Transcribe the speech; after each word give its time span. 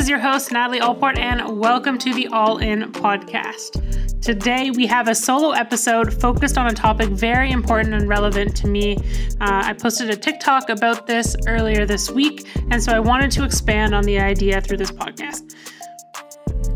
is 0.00 0.08
your 0.08 0.18
host, 0.18 0.50
Natalie 0.50 0.80
Allport, 0.80 1.18
and 1.18 1.58
welcome 1.58 1.98
to 1.98 2.14
the 2.14 2.26
All 2.28 2.56
In 2.56 2.90
podcast. 2.90 4.22
Today, 4.22 4.70
we 4.70 4.86
have 4.86 5.08
a 5.08 5.14
solo 5.14 5.50
episode 5.50 6.18
focused 6.18 6.56
on 6.56 6.68
a 6.68 6.72
topic 6.72 7.10
very 7.10 7.52
important 7.52 7.92
and 7.92 8.08
relevant 8.08 8.56
to 8.56 8.66
me. 8.66 8.96
Uh, 9.42 9.62
I 9.66 9.74
posted 9.74 10.08
a 10.08 10.16
TikTok 10.16 10.70
about 10.70 11.06
this 11.06 11.36
earlier 11.46 11.84
this 11.84 12.10
week, 12.10 12.48
and 12.70 12.82
so 12.82 12.92
I 12.92 12.98
wanted 12.98 13.30
to 13.32 13.44
expand 13.44 13.94
on 13.94 14.04
the 14.04 14.18
idea 14.18 14.62
through 14.62 14.78
this 14.78 14.90
podcast. 14.90 15.54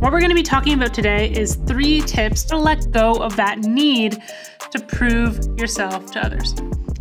What 0.02 0.12
we're 0.12 0.20
going 0.20 0.28
to 0.28 0.34
be 0.34 0.42
talking 0.42 0.74
about 0.74 0.92
today 0.92 1.30
is 1.30 1.54
three 1.54 2.02
tips 2.02 2.44
to 2.44 2.58
let 2.58 2.90
go 2.92 3.14
of 3.14 3.36
that 3.36 3.60
need 3.60 4.22
to 4.70 4.78
prove 4.80 5.58
yourself 5.58 6.10
to 6.10 6.22
others. 6.22 6.54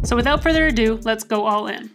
So, 0.04 0.16
without 0.16 0.42
further 0.42 0.68
ado, 0.68 1.02
let's 1.04 1.26
go 1.26 1.44
all 1.46 1.68
in. 1.68 1.90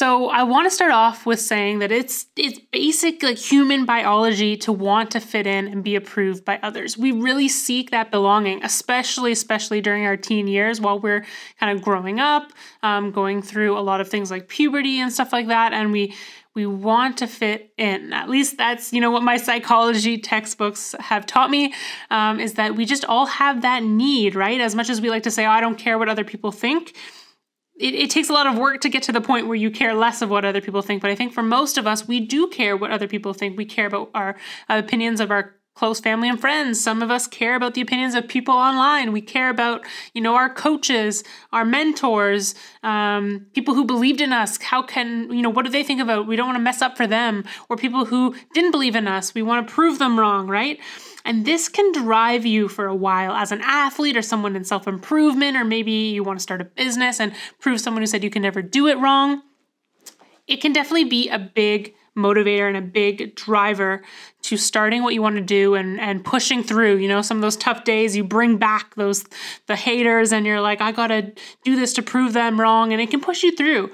So 0.00 0.30
I 0.30 0.44
want 0.44 0.64
to 0.64 0.70
start 0.70 0.92
off 0.92 1.26
with 1.26 1.42
saying 1.42 1.80
that 1.80 1.92
it's 1.92 2.24
it's 2.34 2.58
basic 2.72 3.22
like 3.22 3.36
human 3.36 3.84
biology 3.84 4.56
to 4.56 4.72
want 4.72 5.10
to 5.10 5.20
fit 5.20 5.46
in 5.46 5.68
and 5.68 5.84
be 5.84 5.94
approved 5.94 6.42
by 6.42 6.58
others. 6.62 6.96
We 6.96 7.12
really 7.12 7.48
seek 7.48 7.90
that 7.90 8.10
belonging, 8.10 8.64
especially 8.64 9.30
especially 9.30 9.82
during 9.82 10.06
our 10.06 10.16
teen 10.16 10.48
years 10.48 10.80
while 10.80 10.98
we're 10.98 11.26
kind 11.58 11.76
of 11.76 11.84
growing 11.84 12.18
up, 12.18 12.50
um, 12.82 13.10
going 13.10 13.42
through 13.42 13.76
a 13.76 13.84
lot 13.84 14.00
of 14.00 14.08
things 14.08 14.30
like 14.30 14.48
puberty 14.48 14.98
and 15.00 15.12
stuff 15.12 15.34
like 15.34 15.48
that, 15.48 15.74
and 15.74 15.92
we 15.92 16.14
we 16.54 16.64
want 16.64 17.18
to 17.18 17.26
fit 17.26 17.74
in. 17.76 18.14
At 18.14 18.30
least 18.30 18.56
that's 18.56 18.94
you 18.94 19.02
know 19.02 19.10
what 19.10 19.22
my 19.22 19.36
psychology 19.36 20.16
textbooks 20.16 20.94
have 20.98 21.26
taught 21.26 21.50
me 21.50 21.74
um, 22.10 22.40
is 22.40 22.54
that 22.54 22.74
we 22.74 22.86
just 22.86 23.04
all 23.04 23.26
have 23.26 23.60
that 23.60 23.82
need, 23.82 24.34
right? 24.34 24.62
As 24.62 24.74
much 24.74 24.88
as 24.88 25.02
we 25.02 25.10
like 25.10 25.24
to 25.24 25.30
say, 25.30 25.44
oh, 25.44 25.50
I 25.50 25.60
don't 25.60 25.76
care 25.76 25.98
what 25.98 26.08
other 26.08 26.24
people 26.24 26.52
think 26.52 26.94
it, 27.80 27.94
it, 27.94 28.10
takes 28.10 28.28
a 28.28 28.32
lot 28.32 28.46
of 28.46 28.58
work 28.58 28.82
to 28.82 28.88
get 28.88 29.02
to 29.04 29.12
the 29.12 29.20
point 29.20 29.46
where 29.46 29.56
you 29.56 29.70
care 29.70 29.94
less 29.94 30.20
of 30.20 30.28
what 30.28 30.44
other 30.44 30.60
people 30.60 30.82
think. 30.82 31.00
But 31.00 31.10
I 31.10 31.14
think 31.14 31.32
for 31.32 31.42
most 31.42 31.78
of 31.78 31.86
us, 31.86 32.06
we 32.06 32.20
do 32.20 32.48
care 32.48 32.76
what 32.76 32.90
other 32.90 33.08
people 33.08 33.32
think. 33.32 33.56
We 33.56 33.64
care 33.64 33.86
about 33.86 34.10
our 34.14 34.36
opinions 34.68 35.20
of 35.20 35.30
our 35.30 35.54
close 35.80 35.98
family 35.98 36.28
and 36.28 36.38
friends. 36.38 36.78
Some 36.78 37.00
of 37.00 37.10
us 37.10 37.26
care 37.26 37.54
about 37.54 37.72
the 37.72 37.80
opinions 37.80 38.14
of 38.14 38.28
people 38.28 38.52
online. 38.52 39.12
We 39.12 39.22
care 39.22 39.48
about, 39.48 39.80
you 40.12 40.20
know, 40.20 40.34
our 40.34 40.52
coaches, 40.52 41.24
our 41.54 41.64
mentors, 41.64 42.54
um, 42.82 43.46
people 43.54 43.72
who 43.72 43.86
believed 43.86 44.20
in 44.20 44.30
us. 44.30 44.58
How 44.60 44.82
can, 44.82 45.32
you 45.32 45.40
know, 45.40 45.48
what 45.48 45.64
do 45.64 45.70
they 45.70 45.82
think 45.82 46.02
about? 46.02 46.26
We 46.26 46.36
don't 46.36 46.48
want 46.48 46.58
to 46.58 46.62
mess 46.62 46.82
up 46.82 46.98
for 46.98 47.06
them. 47.06 47.44
Or 47.70 47.78
people 47.78 48.04
who 48.04 48.34
didn't 48.52 48.72
believe 48.72 48.94
in 48.94 49.08
us. 49.08 49.32
We 49.32 49.40
want 49.40 49.66
to 49.66 49.72
prove 49.72 49.98
them 49.98 50.20
wrong, 50.20 50.48
right? 50.48 50.78
And 51.24 51.46
this 51.46 51.70
can 51.70 51.92
drive 51.92 52.44
you 52.44 52.68
for 52.68 52.86
a 52.86 52.94
while 52.94 53.32
as 53.32 53.50
an 53.50 53.62
athlete 53.62 54.18
or 54.18 54.22
someone 54.22 54.56
in 54.56 54.64
self 54.64 54.86
improvement, 54.86 55.56
or 55.56 55.64
maybe 55.64 55.92
you 55.92 56.22
want 56.22 56.38
to 56.38 56.42
start 56.42 56.60
a 56.60 56.64
business 56.66 57.18
and 57.20 57.32
prove 57.58 57.80
someone 57.80 58.02
who 58.02 58.06
said 58.06 58.22
you 58.22 58.28
can 58.28 58.42
never 58.42 58.60
do 58.60 58.86
it 58.86 58.98
wrong. 58.98 59.40
It 60.46 60.60
can 60.60 60.74
definitely 60.74 61.04
be 61.04 61.30
a 61.30 61.38
big 61.38 61.94
motivator 62.20 62.68
and 62.68 62.76
a 62.76 62.82
big 62.82 63.34
driver 63.34 64.02
to 64.42 64.56
starting 64.56 65.02
what 65.02 65.14
you 65.14 65.22
want 65.22 65.36
to 65.36 65.42
do 65.42 65.74
and 65.74 66.00
and 66.00 66.24
pushing 66.24 66.62
through 66.62 66.96
you 66.96 67.08
know 67.08 67.22
some 67.22 67.38
of 67.38 67.42
those 67.42 67.56
tough 67.56 67.84
days 67.84 68.16
you 68.16 68.22
bring 68.24 68.56
back 68.56 68.94
those 68.94 69.24
the 69.66 69.76
haters 69.76 70.32
and 70.32 70.46
you're 70.46 70.60
like 70.60 70.80
i 70.80 70.92
got 70.92 71.08
to 71.08 71.32
do 71.64 71.76
this 71.76 71.92
to 71.92 72.02
prove 72.02 72.32
them 72.32 72.60
wrong 72.60 72.92
and 72.92 73.00
it 73.00 73.10
can 73.10 73.20
push 73.20 73.42
you 73.42 73.54
through. 73.56 73.90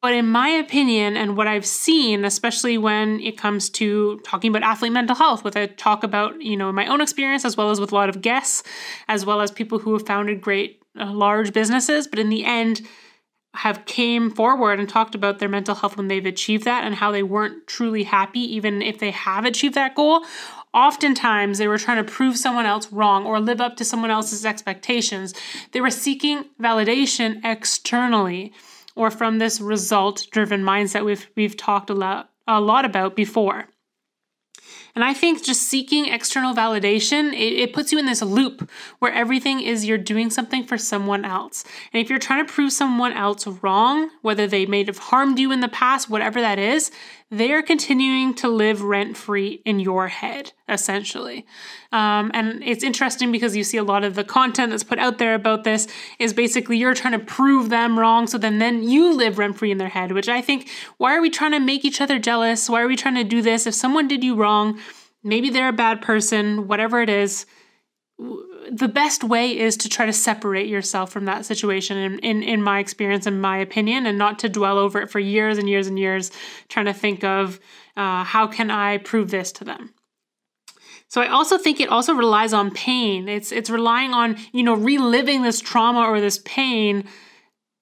But 0.00 0.14
in 0.14 0.28
my 0.28 0.48
opinion, 0.48 1.16
and 1.16 1.36
what 1.36 1.48
I've 1.48 1.66
seen, 1.66 2.24
especially 2.24 2.78
when 2.78 3.18
it 3.18 3.36
comes 3.36 3.68
to 3.70 4.20
talking 4.20 4.50
about 4.50 4.62
athlete 4.62 4.92
mental 4.92 5.16
health, 5.16 5.42
with 5.42 5.56
a 5.56 5.66
talk 5.66 6.04
about, 6.04 6.40
you 6.40 6.56
know, 6.56 6.70
my 6.70 6.86
own 6.86 7.00
experience, 7.00 7.44
as 7.44 7.56
well 7.56 7.70
as 7.70 7.80
with 7.80 7.90
a 7.90 7.96
lot 7.96 8.08
of 8.08 8.22
guests, 8.22 8.62
as 9.08 9.26
well 9.26 9.40
as 9.40 9.50
people 9.50 9.80
who 9.80 9.92
have 9.94 10.06
founded 10.06 10.40
great 10.40 10.80
uh, 10.98 11.12
large 11.12 11.52
businesses, 11.52 12.06
but 12.06 12.20
in 12.20 12.28
the 12.28 12.44
end, 12.44 12.82
have 13.54 13.84
came 13.86 14.30
forward 14.30 14.78
and 14.78 14.88
talked 14.88 15.14
about 15.14 15.38
their 15.38 15.48
mental 15.48 15.74
health 15.74 15.96
when 15.96 16.08
they've 16.08 16.26
achieved 16.26 16.64
that 16.64 16.84
and 16.84 16.94
how 16.94 17.10
they 17.10 17.22
weren't 17.22 17.66
truly 17.66 18.04
happy 18.04 18.40
even 18.40 18.82
if 18.82 18.98
they 18.98 19.10
have 19.10 19.44
achieved 19.44 19.74
that 19.74 19.94
goal 19.94 20.22
oftentimes 20.74 21.58
they 21.58 21.66
were 21.66 21.78
trying 21.78 22.04
to 22.04 22.12
prove 22.12 22.36
someone 22.36 22.66
else 22.66 22.92
wrong 22.92 23.24
or 23.24 23.40
live 23.40 23.60
up 23.60 23.74
to 23.76 23.84
someone 23.84 24.10
else's 24.10 24.44
expectations 24.44 25.34
they 25.72 25.80
were 25.80 25.90
seeking 25.90 26.44
validation 26.60 27.40
externally 27.42 28.52
or 28.94 29.10
from 29.10 29.38
this 29.38 29.60
result 29.60 30.26
driven 30.30 30.62
mindset 30.62 31.04
we've 31.04 31.28
we've 31.34 31.56
talked 31.56 31.88
a 31.88 31.94
lot 31.94 32.30
a 32.48 32.60
lot 32.60 32.84
about 32.84 33.14
before. 33.14 33.68
And 34.94 35.04
I 35.04 35.14
think 35.14 35.44
just 35.44 35.62
seeking 35.62 36.06
external 36.06 36.54
validation, 36.54 37.32
it, 37.32 37.52
it, 37.52 37.72
puts 37.72 37.92
you 37.92 37.98
in 37.98 38.06
this 38.06 38.22
loop 38.22 38.68
where 38.98 39.12
everything 39.12 39.60
is 39.60 39.86
you're 39.86 39.98
doing 39.98 40.30
something 40.30 40.64
for 40.64 40.78
someone 40.78 41.24
else. 41.24 41.64
And 41.92 42.00
if 42.00 42.10
you're 42.10 42.18
trying 42.18 42.46
to 42.46 42.52
prove 42.52 42.72
someone 42.72 43.12
else 43.12 43.46
wrong, 43.46 44.10
whether 44.22 44.46
they 44.46 44.66
may 44.66 44.84
have 44.84 44.98
harmed 44.98 45.38
you 45.38 45.52
in 45.52 45.60
the 45.60 45.68
past, 45.68 46.10
whatever 46.10 46.40
that 46.40 46.58
is, 46.58 46.90
they 47.30 47.52
are 47.52 47.62
continuing 47.62 48.32
to 48.34 48.48
live 48.48 48.82
rent 48.82 49.16
free 49.16 49.60
in 49.66 49.80
your 49.80 50.08
head, 50.08 50.52
essentially. 50.66 51.44
Um, 51.92 52.30
and 52.32 52.62
it's 52.64 52.82
interesting 52.82 53.30
because 53.30 53.54
you 53.54 53.64
see 53.64 53.76
a 53.76 53.82
lot 53.82 54.02
of 54.02 54.14
the 54.14 54.24
content 54.24 54.70
that's 54.70 54.82
put 54.82 54.98
out 54.98 55.18
there 55.18 55.34
about 55.34 55.64
this 55.64 55.88
is 56.18 56.32
basically 56.32 56.78
you're 56.78 56.94
trying 56.94 57.18
to 57.18 57.24
prove 57.24 57.68
them 57.68 57.98
wrong, 57.98 58.26
so 58.26 58.38
then 58.38 58.58
then 58.58 58.82
you 58.82 59.14
live 59.14 59.38
rent 59.38 59.58
free 59.58 59.70
in 59.70 59.78
their 59.78 59.88
head. 59.88 60.12
Which 60.12 60.28
I 60.28 60.40
think, 60.40 60.70
why 60.96 61.14
are 61.14 61.20
we 61.20 61.28
trying 61.28 61.52
to 61.52 61.60
make 61.60 61.84
each 61.84 62.00
other 62.00 62.18
jealous? 62.18 62.68
Why 62.68 62.80
are 62.80 62.88
we 62.88 62.96
trying 62.96 63.16
to 63.16 63.24
do 63.24 63.42
this? 63.42 63.66
If 63.66 63.74
someone 63.74 64.08
did 64.08 64.24
you 64.24 64.34
wrong, 64.34 64.80
maybe 65.22 65.50
they're 65.50 65.68
a 65.68 65.72
bad 65.72 66.00
person, 66.00 66.66
whatever 66.66 67.02
it 67.02 67.10
is 67.10 67.44
the 68.18 68.88
best 68.88 69.22
way 69.22 69.56
is 69.56 69.76
to 69.76 69.88
try 69.88 70.04
to 70.04 70.12
separate 70.12 70.66
yourself 70.66 71.12
from 71.12 71.26
that 71.26 71.46
situation 71.46 71.96
in, 71.96 72.18
in, 72.18 72.42
in 72.42 72.62
my 72.62 72.80
experience 72.80 73.26
and 73.26 73.40
my 73.40 73.58
opinion 73.58 74.06
and 74.06 74.18
not 74.18 74.40
to 74.40 74.48
dwell 74.48 74.76
over 74.76 75.00
it 75.00 75.10
for 75.10 75.20
years 75.20 75.56
and 75.56 75.68
years 75.68 75.86
and 75.86 75.98
years 75.98 76.32
trying 76.68 76.86
to 76.86 76.92
think 76.92 77.22
of 77.22 77.60
uh, 77.96 78.24
how 78.24 78.46
can 78.46 78.70
i 78.70 78.98
prove 78.98 79.30
this 79.30 79.52
to 79.52 79.64
them? 79.64 79.94
So 81.08 81.22
i 81.22 81.28
also 81.28 81.58
think 81.58 81.80
it 81.80 81.88
also 81.88 82.12
relies 82.12 82.52
on 82.52 82.72
pain. 82.72 83.28
It's 83.28 83.52
it's 83.52 83.70
relying 83.70 84.12
on 84.12 84.36
you 84.52 84.64
know 84.64 84.74
reliving 84.74 85.42
this 85.42 85.60
trauma 85.60 86.00
or 86.00 86.20
this 86.20 86.40
pain 86.44 87.04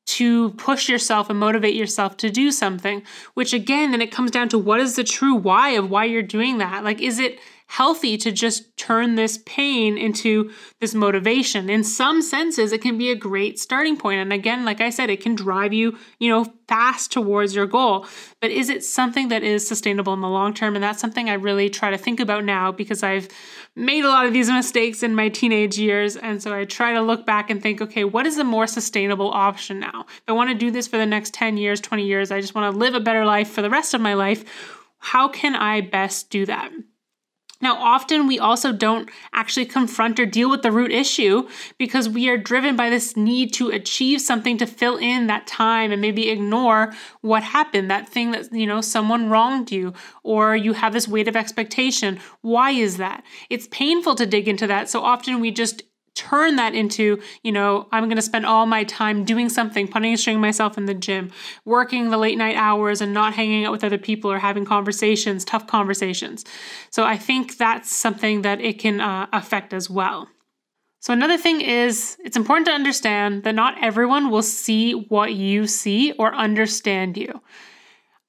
to 0.06 0.50
push 0.52 0.88
yourself 0.88 1.28
and 1.30 1.38
motivate 1.38 1.74
yourself 1.74 2.16
to 2.16 2.30
do 2.30 2.52
something 2.52 3.02
which 3.34 3.52
again 3.52 3.90
then 3.90 4.00
it 4.00 4.12
comes 4.12 4.30
down 4.30 4.48
to 4.50 4.58
what 4.58 4.80
is 4.80 4.94
the 4.94 5.02
true 5.02 5.34
why 5.34 5.70
of 5.70 5.90
why 5.90 6.04
you're 6.04 6.22
doing 6.22 6.58
that? 6.58 6.84
Like 6.84 7.00
is 7.00 7.18
it 7.18 7.40
healthy 7.68 8.16
to 8.16 8.30
just 8.30 8.76
turn 8.76 9.16
this 9.16 9.38
pain 9.44 9.98
into 9.98 10.50
this 10.80 10.94
motivation. 10.94 11.68
In 11.68 11.82
some 11.82 12.22
senses, 12.22 12.72
it 12.72 12.80
can 12.80 12.96
be 12.96 13.10
a 13.10 13.16
great 13.16 13.58
starting 13.58 13.96
point. 13.96 14.20
And 14.20 14.32
again, 14.32 14.64
like 14.64 14.80
I 14.80 14.90
said, 14.90 15.10
it 15.10 15.20
can 15.20 15.34
drive 15.34 15.72
you, 15.72 15.98
you 16.20 16.30
know, 16.30 16.52
fast 16.68 17.10
towards 17.10 17.54
your 17.54 17.66
goal. 17.66 18.06
But 18.40 18.50
is 18.50 18.68
it 18.68 18.84
something 18.84 19.28
that 19.28 19.42
is 19.42 19.66
sustainable 19.66 20.14
in 20.14 20.20
the 20.20 20.28
long 20.28 20.54
term? 20.54 20.76
And 20.76 20.82
that's 20.82 21.00
something 21.00 21.28
I 21.28 21.34
really 21.34 21.68
try 21.68 21.90
to 21.90 21.98
think 21.98 22.20
about 22.20 22.44
now 22.44 22.70
because 22.70 23.02
I've 23.02 23.28
made 23.74 24.04
a 24.04 24.08
lot 24.08 24.26
of 24.26 24.32
these 24.32 24.50
mistakes 24.50 25.02
in 25.02 25.14
my 25.14 25.28
teenage 25.28 25.76
years. 25.76 26.16
And 26.16 26.40
so 26.40 26.54
I 26.54 26.64
try 26.64 26.92
to 26.92 27.02
look 27.02 27.26
back 27.26 27.50
and 27.50 27.60
think, 27.60 27.82
okay, 27.82 28.04
what 28.04 28.26
is 28.26 28.36
the 28.36 28.44
more 28.44 28.66
sustainable 28.66 29.30
option 29.32 29.80
now? 29.80 30.06
If 30.08 30.28
I 30.28 30.32
want 30.32 30.50
to 30.50 30.56
do 30.56 30.70
this 30.70 30.86
for 30.86 30.98
the 30.98 31.06
next 31.06 31.34
10 31.34 31.56
years, 31.56 31.80
20 31.80 32.04
years, 32.04 32.30
I 32.30 32.40
just 32.40 32.54
want 32.54 32.72
to 32.72 32.78
live 32.78 32.94
a 32.94 33.00
better 33.00 33.24
life 33.24 33.50
for 33.50 33.62
the 33.62 33.70
rest 33.70 33.92
of 33.92 34.00
my 34.00 34.14
life. 34.14 34.44
How 34.98 35.28
can 35.28 35.56
I 35.56 35.80
best 35.80 36.30
do 36.30 36.46
that? 36.46 36.70
Now, 37.60 37.76
often 37.76 38.26
we 38.26 38.38
also 38.38 38.70
don't 38.70 39.10
actually 39.32 39.64
confront 39.64 40.20
or 40.20 40.26
deal 40.26 40.50
with 40.50 40.62
the 40.62 40.70
root 40.70 40.92
issue 40.92 41.48
because 41.78 42.08
we 42.08 42.28
are 42.28 42.36
driven 42.36 42.76
by 42.76 42.90
this 42.90 43.16
need 43.16 43.54
to 43.54 43.70
achieve 43.70 44.20
something 44.20 44.58
to 44.58 44.66
fill 44.66 44.98
in 44.98 45.26
that 45.26 45.46
time 45.46 45.90
and 45.90 46.02
maybe 46.02 46.28
ignore 46.28 46.92
what 47.22 47.42
happened, 47.42 47.90
that 47.90 48.08
thing 48.08 48.32
that, 48.32 48.52
you 48.52 48.66
know, 48.66 48.82
someone 48.82 49.30
wronged 49.30 49.72
you 49.72 49.94
or 50.22 50.54
you 50.54 50.74
have 50.74 50.92
this 50.92 51.08
weight 51.08 51.28
of 51.28 51.36
expectation. 51.36 52.20
Why 52.42 52.72
is 52.72 52.98
that? 52.98 53.24
It's 53.48 53.68
painful 53.68 54.16
to 54.16 54.26
dig 54.26 54.48
into 54.48 54.66
that. 54.66 54.90
So 54.90 55.00
often 55.00 55.40
we 55.40 55.50
just 55.50 55.82
turn 56.16 56.56
that 56.56 56.74
into, 56.74 57.20
you 57.42 57.52
know, 57.52 57.86
I'm 57.92 58.04
going 58.04 58.16
to 58.16 58.22
spend 58.22 58.46
all 58.46 58.66
my 58.66 58.82
time 58.84 59.24
doing 59.24 59.48
something, 59.48 59.86
punishing 59.86 60.40
myself 60.40 60.76
in 60.76 60.86
the 60.86 60.94
gym, 60.94 61.30
working 61.64 62.10
the 62.10 62.16
late 62.16 62.38
night 62.38 62.56
hours 62.56 63.00
and 63.00 63.14
not 63.14 63.34
hanging 63.34 63.64
out 63.64 63.72
with 63.72 63.84
other 63.84 63.98
people 63.98 64.32
or 64.32 64.38
having 64.38 64.64
conversations, 64.64 65.44
tough 65.44 65.66
conversations. 65.66 66.44
So 66.90 67.04
I 67.04 67.16
think 67.16 67.58
that's 67.58 67.94
something 67.94 68.42
that 68.42 68.60
it 68.60 68.78
can 68.78 69.00
uh, 69.00 69.26
affect 69.32 69.72
as 69.72 69.88
well. 69.88 70.28
So, 71.00 71.12
another 71.12 71.38
thing 71.38 71.60
is 71.60 72.16
it's 72.24 72.36
important 72.36 72.66
to 72.66 72.72
understand 72.72 73.44
that 73.44 73.54
not 73.54 73.76
everyone 73.80 74.28
will 74.28 74.42
see 74.42 74.92
what 74.92 75.34
you 75.34 75.68
see 75.68 76.10
or 76.12 76.34
understand 76.34 77.16
you. 77.16 77.40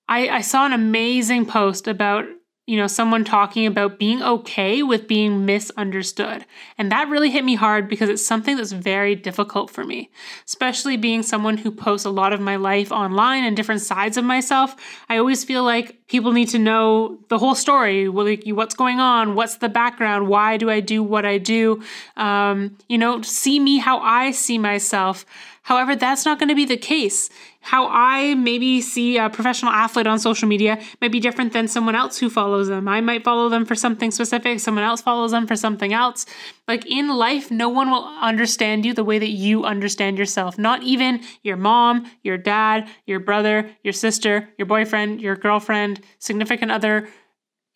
I, 0.07 0.29
I 0.29 0.41
saw 0.41 0.65
an 0.65 0.73
amazing 0.73 1.47
post 1.47 1.87
about 1.87 2.25
you 2.67 2.75
know, 2.75 2.85
someone 2.85 3.23
talking 3.23 3.65
about 3.65 3.97
being 3.97 4.21
okay 4.21 4.83
with 4.83 5.07
being 5.07 5.45
misunderstood. 5.45 6.45
And 6.77 6.91
that 6.91 7.07
really 7.07 7.31
hit 7.31 7.45
me 7.45 7.55
hard 7.55 7.87
because 7.87 8.09
it's 8.09 8.25
something 8.25 8.57
that's 8.57 8.73
very 8.73 9.15
difficult 9.15 9.71
for 9.71 9.85
me, 9.85 10.11
especially 10.45 10.97
being 10.97 11.23
someone 11.23 11.57
who 11.57 11.71
posts 11.71 12.05
a 12.05 12.09
lot 12.09 12.33
of 12.33 12.41
my 12.41 12.57
life 12.57 12.91
online 12.91 13.45
and 13.45 13.55
different 13.55 13.81
sides 13.81 14.17
of 14.17 14.25
myself. 14.25 14.75
I 15.07 15.17
always 15.17 15.45
feel 15.45 15.63
like 15.63 15.96
people 16.07 16.31
need 16.31 16.49
to 16.49 16.59
know 16.59 17.17
the 17.27 17.37
whole 17.37 17.55
story, 17.55 18.07
what's 18.07 18.75
going 18.75 18.99
on, 18.99 19.35
what's 19.35 19.57
the 19.57 19.69
background, 19.69 20.27
why 20.27 20.57
do 20.57 20.69
I 20.69 20.79
do 20.79 21.03
what 21.03 21.25
I 21.25 21.37
do, 21.37 21.83
um, 22.15 22.77
you 22.87 22.97
know, 22.97 23.21
see 23.21 23.59
me 23.59 23.77
how 23.77 23.99
I 23.99 24.31
see 24.31 24.57
myself. 24.57 25.25
However, 25.63 25.97
that's 25.97 26.23
not 26.23 26.39
going 26.39 26.47
to 26.47 26.55
be 26.55 26.63
the 26.63 26.77
case. 26.77 27.29
How 27.59 27.89
I 27.89 28.35
maybe 28.35 28.79
see 28.79 29.17
a 29.17 29.29
professional 29.29 29.73
athlete 29.73 30.07
on 30.07 30.17
social 30.17 30.47
media 30.47 30.81
might 31.01 31.11
be 31.11 31.19
different 31.19 31.51
than 31.51 31.67
someone 31.67 31.93
else 31.93 32.17
who 32.17 32.29
follows 32.29 32.69
them. 32.69 32.87
I 32.87 33.01
might 33.01 33.25
follow 33.25 33.49
them 33.49 33.65
for 33.65 33.75
something 33.75 34.11
specific, 34.11 34.61
someone 34.61 34.85
else 34.85 35.01
follows 35.01 35.31
them 35.31 35.45
for 35.45 35.57
something 35.57 35.91
else. 35.91 36.25
Like 36.69 36.85
in 36.85 37.09
life, 37.09 37.51
no 37.51 37.67
one 37.67 37.91
will 37.91 38.05
understand 38.21 38.85
you 38.85 38.93
the 38.93 39.03
way 39.03 39.19
that 39.19 39.31
you 39.31 39.65
understand 39.65 40.17
yourself. 40.17 40.57
Not 40.57 40.83
even 40.83 41.21
your 41.43 41.57
mom, 41.57 42.09
your 42.23 42.37
dad, 42.37 42.87
your 43.05 43.19
brother, 43.19 43.69
your 43.83 43.91
sister, 43.91 44.47
your 44.57 44.67
boyfriend, 44.67 45.19
your 45.19 45.35
girlfriend, 45.35 45.96
significant 46.19 46.71
other 46.71 47.07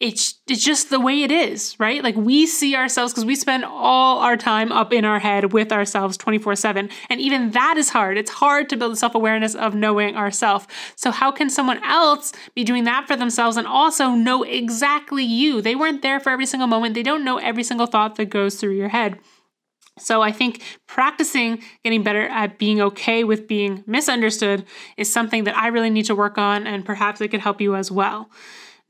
it's 0.01 0.41
it's 0.47 0.65
just 0.65 0.89
the 0.89 0.99
way 0.99 1.21
it 1.21 1.31
is, 1.31 1.79
right? 1.79 2.03
Like 2.03 2.15
we 2.15 2.47
see 2.47 2.75
ourselves 2.75 3.13
because 3.13 3.23
we 3.23 3.35
spend 3.35 3.63
all 3.63 4.17
our 4.17 4.35
time 4.35 4.71
up 4.71 4.91
in 4.91 5.05
our 5.05 5.19
head 5.19 5.53
with 5.53 5.71
ourselves 5.71 6.17
24/7. 6.17 6.89
And 7.09 7.21
even 7.21 7.51
that 7.51 7.77
is 7.77 7.89
hard. 7.89 8.17
It's 8.17 8.31
hard 8.31 8.67
to 8.69 8.77
build 8.77 8.97
self-awareness 8.97 9.53
of 9.53 9.75
knowing 9.75 10.17
ourselves. 10.17 10.65
So 10.95 11.11
how 11.11 11.31
can 11.31 11.51
someone 11.51 11.83
else 11.83 12.33
be 12.55 12.63
doing 12.63 12.83
that 12.85 13.07
for 13.07 13.15
themselves 13.15 13.57
and 13.57 13.67
also 13.67 14.09
know 14.09 14.41
exactly 14.41 15.23
you? 15.23 15.61
They 15.61 15.75
weren't 15.75 16.01
there 16.01 16.19
for 16.19 16.31
every 16.31 16.47
single 16.47 16.67
moment. 16.67 16.95
They 16.95 17.03
don't 17.03 17.23
know 17.23 17.37
every 17.37 17.63
single 17.63 17.85
thought 17.85 18.15
that 18.15 18.31
goes 18.31 18.55
through 18.55 18.75
your 18.75 18.89
head. 18.89 19.19
So 20.01 20.21
I 20.21 20.31
think 20.31 20.61
practicing 20.87 21.61
getting 21.83 22.03
better 22.03 22.23
at 22.23 22.57
being 22.57 22.81
okay 22.81 23.23
with 23.23 23.47
being 23.47 23.83
misunderstood 23.87 24.65
is 24.97 25.11
something 25.11 25.43
that 25.45 25.57
I 25.57 25.67
really 25.67 25.89
need 25.89 26.05
to 26.05 26.15
work 26.15 26.37
on 26.37 26.67
and 26.67 26.85
perhaps 26.85 27.21
it 27.21 27.29
could 27.29 27.41
help 27.41 27.61
you 27.61 27.75
as 27.75 27.91
well. 27.91 28.29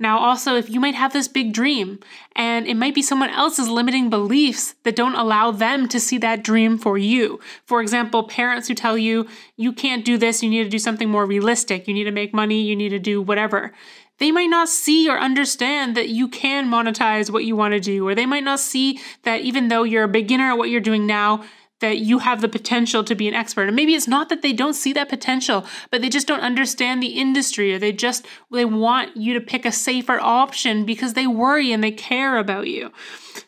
Now, 0.01 0.17
also, 0.17 0.55
if 0.55 0.67
you 0.67 0.79
might 0.79 0.95
have 0.95 1.13
this 1.13 1.27
big 1.27 1.53
dream 1.53 1.99
and 2.35 2.65
it 2.65 2.75
might 2.75 2.95
be 2.95 3.03
someone 3.03 3.29
else's 3.29 3.69
limiting 3.69 4.09
beliefs 4.09 4.73
that 4.81 4.95
don't 4.95 5.13
allow 5.13 5.51
them 5.51 5.87
to 5.89 5.99
see 5.99 6.17
that 6.17 6.43
dream 6.43 6.79
for 6.79 6.97
you. 6.97 7.39
For 7.65 7.81
example, 7.81 8.23
parents 8.23 8.67
who 8.67 8.73
tell 8.73 8.97
you, 8.97 9.27
you 9.57 9.71
can't 9.71 10.03
do 10.03 10.17
this, 10.17 10.41
you 10.41 10.49
need 10.49 10.63
to 10.63 10.69
do 10.69 10.79
something 10.79 11.07
more 11.07 11.27
realistic, 11.27 11.87
you 11.87 11.93
need 11.93 12.05
to 12.05 12.11
make 12.11 12.33
money, 12.33 12.63
you 12.63 12.75
need 12.75 12.89
to 12.89 12.97
do 12.97 13.21
whatever. 13.21 13.73
They 14.21 14.31
might 14.31 14.51
not 14.51 14.69
see 14.69 15.09
or 15.09 15.19
understand 15.19 15.97
that 15.97 16.09
you 16.09 16.27
can 16.27 16.69
monetize 16.69 17.31
what 17.31 17.43
you 17.43 17.55
want 17.55 17.73
to 17.73 17.79
do, 17.79 18.07
or 18.07 18.13
they 18.13 18.27
might 18.27 18.43
not 18.43 18.59
see 18.59 18.99
that 19.23 19.41
even 19.41 19.67
though 19.67 19.81
you're 19.81 20.03
a 20.03 20.07
beginner 20.07 20.51
at 20.51 20.59
what 20.59 20.69
you're 20.69 20.79
doing 20.79 21.07
now, 21.07 21.43
that 21.81 21.97
you 21.97 22.19
have 22.19 22.41
the 22.41 22.47
potential 22.47 23.03
to 23.03 23.13
be 23.13 23.27
an 23.27 23.33
expert. 23.33 23.67
And 23.67 23.75
maybe 23.75 23.93
it's 23.93 24.07
not 24.07 24.29
that 24.29 24.41
they 24.41 24.53
don't 24.53 24.73
see 24.73 24.93
that 24.93 25.09
potential, 25.09 25.65
but 25.89 26.01
they 26.01 26.09
just 26.09 26.27
don't 26.27 26.39
understand 26.39 27.03
the 27.03 27.19
industry 27.19 27.73
or 27.73 27.79
they 27.79 27.91
just 27.91 28.25
they 28.51 28.65
want 28.65 29.17
you 29.17 29.33
to 29.33 29.41
pick 29.41 29.65
a 29.65 29.71
safer 29.71 30.19
option 30.19 30.85
because 30.85 31.13
they 31.13 31.27
worry 31.27 31.71
and 31.71 31.83
they 31.83 31.91
care 31.91 32.37
about 32.37 32.67
you. 32.67 32.91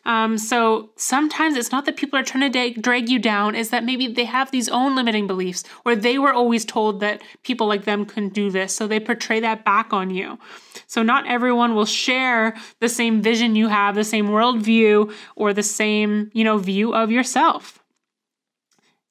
Um, 0.04 0.36
so 0.38 0.90
sometimes 0.96 1.56
it's 1.56 1.72
not 1.72 1.84
that 1.86 1.96
people 1.96 2.18
are 2.18 2.22
trying 2.22 2.50
to 2.50 2.80
drag 2.80 3.08
you 3.08 3.18
down, 3.18 3.54
is 3.54 3.70
that 3.70 3.84
maybe 3.84 4.08
they 4.08 4.24
have 4.24 4.50
these 4.50 4.68
own 4.68 4.96
limiting 4.96 5.26
beliefs 5.26 5.64
or 5.84 5.94
they 5.94 6.18
were 6.18 6.32
always 6.32 6.64
told 6.64 7.00
that 7.00 7.22
people 7.42 7.66
like 7.66 7.84
them 7.84 8.04
couldn't 8.04 8.34
do 8.34 8.50
this. 8.50 8.74
So 8.74 8.86
they 8.86 9.00
portray 9.00 9.40
that 9.40 9.64
back 9.64 9.92
on 9.92 10.10
you. 10.10 10.38
So 10.86 11.02
not 11.02 11.26
everyone 11.26 11.74
will 11.74 11.86
share 11.86 12.56
the 12.80 12.88
same 12.88 13.22
vision 13.22 13.56
you 13.56 13.68
have, 13.68 13.94
the 13.94 14.04
same 14.04 14.28
worldview, 14.28 15.14
or 15.36 15.52
the 15.52 15.62
same, 15.62 16.30
you 16.34 16.44
know, 16.44 16.58
view 16.58 16.94
of 16.94 17.10
yourself 17.10 17.83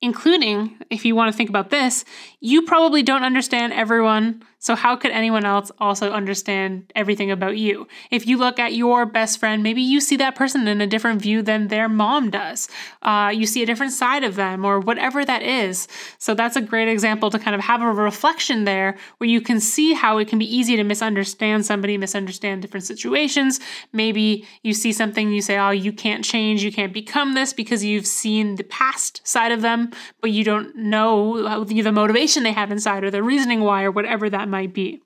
including, 0.04 0.78
if 0.90 1.06
you 1.06 1.16
want 1.16 1.32
to 1.32 1.38
think 1.38 1.50
about 1.50 1.70
this, 1.70 2.04
you 2.42 2.64
probably 2.64 3.02
don't 3.02 3.24
understand 3.24 3.72
everyone 3.72 4.44
so, 4.64 4.76
how 4.76 4.96
could 4.96 5.12
anyone 5.12 5.44
else 5.44 5.74
also 5.78 6.12
understand 6.12 6.90
everything 6.96 7.30
about 7.30 7.58
you? 7.58 7.86
If 8.12 8.26
you 8.26 8.38
look 8.38 8.60
at 8.60 8.74
your 8.74 9.06
best 9.06 9.38
friend, 9.38 9.62
maybe 9.62 9.82
you 9.82 10.00
see 10.00 10.16
that 10.16 10.36
person 10.36 10.66
in 10.70 10.80
a 10.80 10.88
different 10.88 11.22
view 11.22 11.42
than 11.42 11.68
their 11.68 11.90
mom 11.90 12.30
does. 12.30 12.70
Uh, 13.02 13.30
you 13.36 13.46
see 13.46 13.62
a 13.62 13.66
different 13.66 13.92
side 13.92 14.24
of 14.24 14.36
them, 14.36 14.64
or 14.64 14.80
whatever 14.80 15.26
that 15.26 15.44
is. 15.44 15.90
So, 16.18 16.34
that's 16.34 16.56
a 16.56 16.62
great 16.62 16.88
example 16.88 17.30
to 17.32 17.40
kind 17.40 17.56
of 17.56 17.60
have 17.60 17.82
a 17.82 17.92
reflection 17.92 18.64
there 18.64 18.96
where 19.18 19.30
you 19.30 19.42
can 19.42 19.60
see 19.60 19.92
how 19.92 20.18
it 20.18 20.30
can 20.30 20.40
be 20.40 20.46
easy 20.46 20.78
to 20.78 20.86
misunderstand 20.86 21.66
somebody, 21.66 21.98
misunderstand 21.98 22.62
different 22.62 22.86
situations. 22.86 23.60
Maybe 23.92 24.48
you 24.62 24.74
see 24.74 24.94
something, 24.94 25.34
you 25.34 25.42
say, 25.42 25.58
Oh, 25.58 25.72
you 25.72 25.92
can't 25.92 26.24
change, 26.24 26.64
you 26.64 26.72
can't 26.72 26.94
become 26.94 27.34
this 27.34 27.52
because 27.52 27.84
you've 27.84 28.08
seen 28.08 28.56
the 28.56 28.64
past 28.64 29.20
side 29.28 29.52
of 29.52 29.62
them, 29.62 29.92
but 30.22 30.32
you 30.32 30.46
don't 30.46 30.74
know 30.74 31.66
the 31.66 31.92
motivation 31.92 32.44
they 32.44 32.54
have 32.54 32.72
inside 32.72 33.04
or 33.04 33.12
the 33.12 33.22
reasoning 33.22 33.60
why 33.60 33.84
or 33.84 33.92
whatever 33.92 34.30
that 34.30 34.53
might 34.54 34.74
be. 34.74 35.02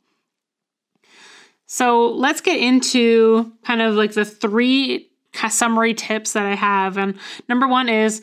So 1.65 2.11
let's 2.11 2.41
get 2.41 2.59
into 2.59 3.51
kind 3.65 3.81
of 3.81 3.95
like 3.95 4.13
the 4.13 4.25
three 4.25 5.09
summary 5.49 5.93
tips 5.93 6.33
that 6.33 6.45
I 6.45 6.55
have. 6.55 6.97
And 6.97 7.15
number 7.49 7.67
one 7.67 7.89
is 7.89 8.21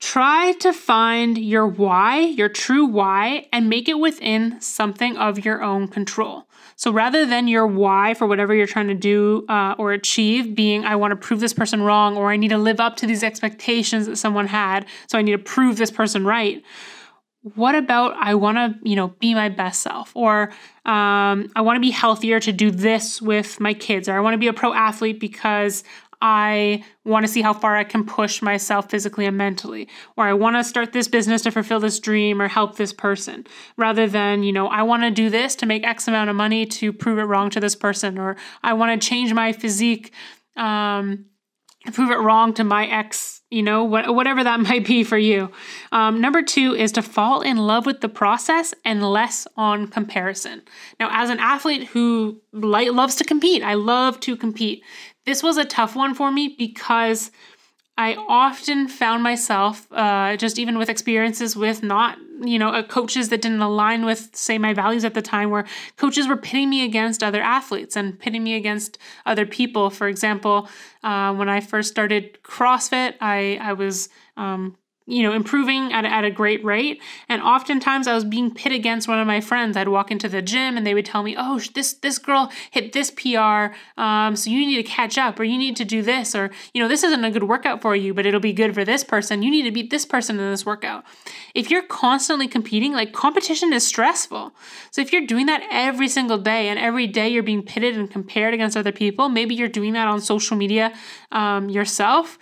try 0.00 0.52
to 0.60 0.72
find 0.72 1.38
your 1.38 1.66
why, 1.66 2.20
your 2.20 2.48
true 2.48 2.84
why, 2.84 3.46
and 3.52 3.68
make 3.68 3.88
it 3.88 3.98
within 3.98 4.60
something 4.60 5.16
of 5.16 5.44
your 5.44 5.62
own 5.62 5.88
control. 5.88 6.46
So 6.76 6.90
rather 6.92 7.24
than 7.24 7.48
your 7.48 7.66
why 7.66 8.14
for 8.14 8.26
whatever 8.26 8.54
you're 8.54 8.66
trying 8.66 8.88
to 8.88 8.94
do 8.94 9.46
uh, 9.48 9.74
or 9.78 9.92
achieve 9.92 10.54
being, 10.54 10.84
I 10.84 10.96
want 10.96 11.12
to 11.12 11.16
prove 11.16 11.40
this 11.40 11.54
person 11.54 11.82
wrong, 11.82 12.16
or 12.16 12.32
I 12.32 12.36
need 12.36 12.50
to 12.50 12.58
live 12.58 12.80
up 12.80 12.96
to 12.96 13.06
these 13.06 13.22
expectations 13.22 14.06
that 14.06 14.16
someone 14.16 14.48
had, 14.48 14.86
so 15.06 15.16
I 15.16 15.22
need 15.22 15.32
to 15.32 15.38
prove 15.38 15.76
this 15.76 15.92
person 15.92 16.26
right 16.26 16.62
what 17.54 17.74
about 17.74 18.14
I 18.16 18.34
want 18.34 18.56
to, 18.56 18.88
you 18.88 18.96
know, 18.96 19.08
be 19.08 19.34
my 19.34 19.50
best 19.50 19.82
self, 19.82 20.10
or 20.16 20.50
um, 20.86 21.50
I 21.54 21.60
want 21.60 21.76
to 21.76 21.80
be 21.80 21.90
healthier 21.90 22.40
to 22.40 22.52
do 22.52 22.70
this 22.70 23.20
with 23.20 23.60
my 23.60 23.74
kids, 23.74 24.08
or 24.08 24.16
I 24.16 24.20
want 24.20 24.32
to 24.32 24.38
be 24.38 24.48
a 24.48 24.54
pro 24.54 24.72
athlete 24.72 25.20
because 25.20 25.84
I 26.22 26.82
want 27.04 27.26
to 27.26 27.30
see 27.30 27.42
how 27.42 27.52
far 27.52 27.76
I 27.76 27.84
can 27.84 28.06
push 28.06 28.40
myself 28.40 28.90
physically 28.90 29.26
and 29.26 29.36
mentally, 29.36 29.88
or 30.16 30.24
I 30.24 30.32
want 30.32 30.56
to 30.56 30.64
start 30.64 30.94
this 30.94 31.06
business 31.06 31.42
to 31.42 31.50
fulfill 31.50 31.80
this 31.80 32.00
dream 32.00 32.40
or 32.40 32.48
help 32.48 32.76
this 32.76 32.94
person, 32.94 33.46
rather 33.76 34.06
than, 34.06 34.42
you 34.42 34.52
know, 34.52 34.68
I 34.68 34.82
want 34.84 35.02
to 35.02 35.10
do 35.10 35.28
this 35.28 35.54
to 35.56 35.66
make 35.66 35.86
X 35.86 36.08
amount 36.08 36.30
of 36.30 36.36
money 36.36 36.64
to 36.64 36.94
prove 36.94 37.18
it 37.18 37.24
wrong 37.24 37.50
to 37.50 37.60
this 37.60 37.76
person, 37.76 38.18
or 38.18 38.36
I 38.62 38.72
want 38.72 38.98
to 38.98 39.06
change 39.06 39.34
my 39.34 39.52
physique 39.52 40.14
um, 40.56 41.26
prove 41.92 42.10
it 42.10 42.18
wrong 42.18 42.54
to 42.54 42.64
my 42.64 42.86
ex, 42.86 43.42
you 43.50 43.62
know, 43.62 43.84
what, 43.84 44.14
whatever 44.14 44.42
that 44.44 44.60
might 44.68 44.86
be 44.86 45.04
for 45.04 45.18
you. 45.18 45.50
Um, 45.92 46.20
number 46.20 46.42
two 46.42 46.74
is 46.74 46.92
to 46.92 47.02
fall 47.02 47.40
in 47.42 47.56
love 47.56 47.86
with 47.86 48.00
the 48.00 48.08
process 48.08 48.74
and 48.84 49.02
less 49.02 49.46
on 49.56 49.88
comparison. 49.88 50.62
Now, 50.98 51.10
as 51.12 51.30
an 51.30 51.38
athlete 51.38 51.88
who 51.88 52.40
loves 52.52 53.16
to 53.16 53.24
compete, 53.24 53.62
I 53.62 53.74
love 53.74 54.20
to 54.20 54.36
compete. 54.36 54.82
This 55.26 55.42
was 55.42 55.56
a 55.56 55.64
tough 55.64 55.96
one 55.96 56.14
for 56.14 56.30
me 56.30 56.54
because 56.58 57.30
I 57.96 58.16
often 58.16 58.88
found 58.88 59.22
myself, 59.22 59.86
uh, 59.92 60.36
just 60.36 60.58
even 60.58 60.78
with 60.78 60.88
experiences 60.88 61.54
with 61.54 61.84
not, 61.84 62.18
you 62.42 62.58
know, 62.58 62.70
uh, 62.70 62.82
coaches 62.82 63.28
that 63.28 63.40
didn't 63.40 63.60
align 63.60 64.04
with, 64.04 64.34
say, 64.34 64.58
my 64.58 64.74
values 64.74 65.04
at 65.04 65.14
the 65.14 65.22
time, 65.22 65.50
where 65.50 65.64
coaches 65.96 66.26
were 66.26 66.36
pitting 66.36 66.70
me 66.70 66.84
against 66.84 67.22
other 67.22 67.40
athletes 67.40 67.94
and 67.94 68.18
pitting 68.18 68.42
me 68.42 68.54
against 68.54 68.98
other 69.26 69.46
people. 69.46 69.90
For 69.90 70.08
example, 70.08 70.68
uh, 71.04 71.34
when 71.34 71.48
I 71.48 71.60
first 71.60 71.88
started 71.90 72.42
CrossFit, 72.42 73.14
I 73.20 73.58
I 73.60 73.74
was 73.74 74.08
um, 74.36 74.76
you 75.06 75.22
know, 75.22 75.32
improving 75.32 75.92
at, 75.92 76.06
at 76.06 76.24
a 76.24 76.30
great 76.30 76.64
rate. 76.64 77.02
And 77.28 77.42
oftentimes 77.42 78.06
I 78.06 78.14
was 78.14 78.24
being 78.24 78.54
pit 78.54 78.72
against 78.72 79.06
one 79.06 79.18
of 79.18 79.26
my 79.26 79.40
friends. 79.40 79.76
I'd 79.76 79.88
walk 79.88 80.10
into 80.10 80.30
the 80.30 80.40
gym 80.40 80.78
and 80.78 80.86
they 80.86 80.94
would 80.94 81.04
tell 81.04 81.22
me, 81.22 81.34
oh, 81.38 81.60
this, 81.74 81.92
this 81.94 82.18
girl 82.18 82.50
hit 82.70 82.92
this 82.94 83.10
PR. 83.10 83.74
Um, 84.00 84.34
so 84.34 84.48
you 84.48 84.58
need 84.60 84.76
to 84.76 84.82
catch 84.82 85.18
up 85.18 85.38
or 85.38 85.44
you 85.44 85.58
need 85.58 85.76
to 85.76 85.84
do 85.84 86.00
this 86.00 86.34
or, 86.34 86.50
you 86.72 86.82
know, 86.82 86.88
this 86.88 87.02
isn't 87.02 87.22
a 87.22 87.30
good 87.30 87.42
workout 87.42 87.82
for 87.82 87.94
you, 87.94 88.14
but 88.14 88.24
it'll 88.24 88.40
be 88.40 88.54
good 88.54 88.72
for 88.72 88.84
this 88.84 89.04
person. 89.04 89.42
You 89.42 89.50
need 89.50 89.64
to 89.64 89.72
beat 89.72 89.90
this 89.90 90.06
person 90.06 90.38
in 90.38 90.50
this 90.50 90.64
workout. 90.64 91.04
If 91.54 91.70
you're 91.70 91.82
constantly 91.82 92.48
competing, 92.48 92.94
like 92.94 93.12
competition 93.12 93.74
is 93.74 93.86
stressful. 93.86 94.54
So 94.90 95.02
if 95.02 95.12
you're 95.12 95.26
doing 95.26 95.46
that 95.46 95.62
every 95.70 96.08
single 96.08 96.38
day 96.38 96.68
and 96.68 96.78
every 96.78 97.06
day 97.06 97.28
you're 97.28 97.42
being 97.42 97.62
pitted 97.62 97.96
and 97.96 98.10
compared 98.10 98.54
against 98.54 98.74
other 98.74 98.92
people, 98.92 99.28
maybe 99.28 99.54
you're 99.54 99.68
doing 99.68 99.92
that 99.92 100.08
on 100.08 100.22
social 100.22 100.56
media 100.56 100.94
um, 101.30 101.68
yourself 101.68 102.38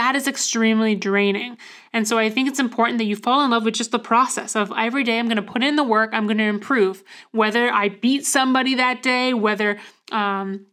that 0.00 0.16
is 0.16 0.26
extremely 0.26 0.94
draining. 0.94 1.58
And 1.92 2.08
so 2.08 2.16
I 2.16 2.30
think 2.30 2.48
it's 2.48 2.58
important 2.58 2.96
that 2.98 3.04
you 3.04 3.16
fall 3.16 3.44
in 3.44 3.50
love 3.50 3.66
with 3.66 3.74
just 3.74 3.90
the 3.90 3.98
process 3.98 4.56
of 4.56 4.72
every 4.74 5.04
day 5.04 5.18
I'm 5.18 5.26
going 5.26 5.36
to 5.36 5.42
put 5.42 5.62
in 5.62 5.76
the 5.76 5.84
work, 5.84 6.10
I'm 6.14 6.24
going 6.26 6.38
to 6.38 6.44
improve. 6.44 7.04
Whether 7.32 7.70
I 7.70 7.90
beat 7.90 8.24
somebody 8.24 8.76
that 8.76 9.02
day, 9.02 9.34
whether 9.34 9.78
um, 10.10 10.64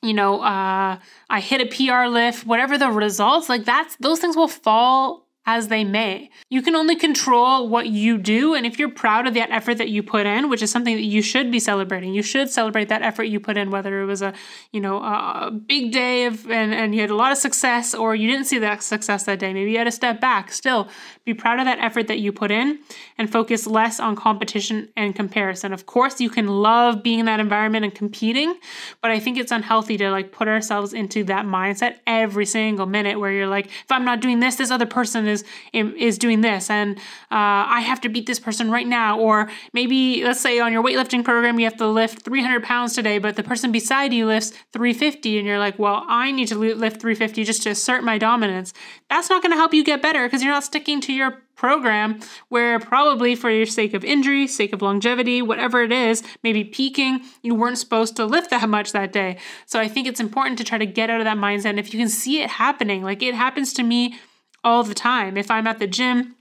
you 0.00 0.14
know, 0.14 0.40
uh, 0.40 0.98
I 1.28 1.40
hit 1.40 1.60
a 1.60 1.66
PR 1.66 2.08
lift, 2.08 2.46
whatever 2.46 2.78
the 2.78 2.88
results, 2.88 3.50
like 3.50 3.66
that's 3.66 3.96
those 3.96 4.18
things 4.18 4.34
will 4.34 4.48
fall 4.48 5.26
as 5.46 5.68
they 5.68 5.84
may. 5.84 6.30
You 6.50 6.60
can 6.60 6.76
only 6.76 6.94
control 6.96 7.66
what 7.68 7.88
you 7.88 8.18
do. 8.18 8.54
And 8.54 8.66
if 8.66 8.78
you're 8.78 8.90
proud 8.90 9.26
of 9.26 9.34
that 9.34 9.50
effort 9.50 9.78
that 9.78 9.88
you 9.88 10.02
put 10.02 10.26
in, 10.26 10.50
which 10.50 10.62
is 10.62 10.70
something 10.70 10.94
that 10.94 11.02
you 11.02 11.22
should 11.22 11.50
be 11.50 11.58
celebrating, 11.58 12.12
you 12.12 12.22
should 12.22 12.50
celebrate 12.50 12.88
that 12.90 13.02
effort 13.02 13.24
you 13.24 13.40
put 13.40 13.56
in, 13.56 13.70
whether 13.70 14.02
it 14.02 14.06
was 14.06 14.20
a, 14.20 14.34
you 14.70 14.80
know, 14.80 14.98
a 14.98 15.50
big 15.50 15.92
day 15.92 16.26
of, 16.26 16.50
and, 16.50 16.74
and 16.74 16.94
you 16.94 17.00
had 17.00 17.10
a 17.10 17.14
lot 17.14 17.32
of 17.32 17.38
success 17.38 17.94
or 17.94 18.14
you 18.14 18.28
didn't 18.28 18.46
see 18.46 18.58
that 18.58 18.82
success 18.82 19.24
that 19.24 19.38
day. 19.38 19.54
Maybe 19.54 19.70
you 19.70 19.78
had 19.78 19.84
to 19.84 19.90
step 19.92 20.20
back. 20.20 20.52
Still, 20.52 20.88
be 21.24 21.32
proud 21.32 21.58
of 21.58 21.64
that 21.64 21.78
effort 21.78 22.06
that 22.08 22.18
you 22.18 22.32
put 22.32 22.50
in 22.50 22.78
and 23.16 23.30
focus 23.30 23.66
less 23.66 23.98
on 23.98 24.16
competition 24.16 24.88
and 24.96 25.14
comparison. 25.14 25.72
Of 25.72 25.86
course, 25.86 26.20
you 26.20 26.28
can 26.28 26.48
love 26.48 27.02
being 27.02 27.20
in 27.20 27.26
that 27.26 27.40
environment 27.40 27.84
and 27.84 27.94
competing, 27.94 28.58
but 29.00 29.10
I 29.10 29.18
think 29.18 29.38
it's 29.38 29.52
unhealthy 29.52 29.96
to 29.98 30.10
like 30.10 30.32
put 30.32 30.48
ourselves 30.48 30.92
into 30.92 31.24
that 31.24 31.46
mindset 31.46 31.96
every 32.06 32.46
single 32.46 32.86
minute 32.86 33.18
where 33.18 33.32
you're 33.32 33.46
like, 33.46 33.66
if 33.66 33.90
I'm 33.90 34.04
not 34.04 34.20
doing 34.20 34.40
this, 34.40 34.56
this 34.56 34.70
other 34.70 34.86
person 34.86 35.29
is 35.30 35.44
is 35.72 36.18
doing 36.18 36.40
this 36.42 36.68
and 36.68 36.98
uh, 37.30 37.64
i 37.76 37.80
have 37.80 38.00
to 38.00 38.08
beat 38.08 38.26
this 38.26 38.38
person 38.38 38.70
right 38.70 38.86
now 38.86 39.18
or 39.18 39.48
maybe 39.72 40.22
let's 40.24 40.40
say 40.40 40.58
on 40.60 40.72
your 40.72 40.82
weightlifting 40.82 41.24
program 41.24 41.58
you 41.58 41.64
have 41.64 41.76
to 41.76 41.86
lift 41.86 42.22
300 42.22 42.62
pounds 42.62 42.94
today 42.94 43.18
but 43.18 43.36
the 43.36 43.42
person 43.42 43.72
beside 43.72 44.12
you 44.12 44.26
lifts 44.26 44.50
350 44.72 45.38
and 45.38 45.46
you're 45.46 45.58
like 45.58 45.78
well 45.78 46.04
i 46.08 46.30
need 46.30 46.48
to 46.48 46.56
lift 46.56 47.00
350 47.00 47.44
just 47.44 47.62
to 47.62 47.70
assert 47.70 48.04
my 48.04 48.18
dominance 48.18 48.72
that's 49.08 49.30
not 49.30 49.42
going 49.42 49.52
to 49.52 49.56
help 49.56 49.72
you 49.72 49.84
get 49.84 50.02
better 50.02 50.26
because 50.26 50.42
you're 50.42 50.52
not 50.52 50.64
sticking 50.64 51.00
to 51.00 51.12
your 51.12 51.42
program 51.60 52.18
where 52.48 52.80
probably 52.80 53.34
for 53.34 53.50
your 53.50 53.66
sake 53.66 53.92
of 53.92 54.02
injury, 54.02 54.46
sake 54.46 54.72
of 54.72 54.80
longevity, 54.80 55.42
whatever 55.42 55.82
it 55.82 55.92
is, 55.92 56.22
maybe 56.42 56.64
peaking, 56.64 57.20
you 57.42 57.54
weren't 57.54 57.76
supposed 57.76 58.16
to 58.16 58.24
lift 58.24 58.48
that 58.48 58.66
much 58.66 58.92
that 58.92 59.12
day. 59.12 59.36
So 59.66 59.78
I 59.78 59.86
think 59.86 60.08
it's 60.08 60.20
important 60.20 60.56
to 60.58 60.64
try 60.64 60.78
to 60.78 60.86
get 60.86 61.10
out 61.10 61.20
of 61.20 61.26
that 61.26 61.36
mindset. 61.36 61.66
And 61.66 61.78
if 61.78 61.92
you 61.92 62.00
can 62.00 62.08
see 62.08 62.40
it 62.40 62.48
happening, 62.48 63.02
like 63.02 63.22
it 63.22 63.34
happens 63.34 63.74
to 63.74 63.82
me 63.82 64.18
all 64.64 64.82
the 64.84 64.94
time. 64.94 65.36
If 65.36 65.50
I'm 65.50 65.66
at 65.66 65.78
the 65.78 65.86
gym 65.86 66.36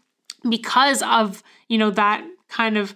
because 0.47 1.01
of, 1.03 1.43
you 1.67 1.77
know, 1.77 1.91
that 1.91 2.25
kind 2.47 2.77
of 2.77 2.93